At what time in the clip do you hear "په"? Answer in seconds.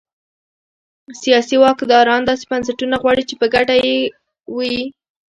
3.41-3.45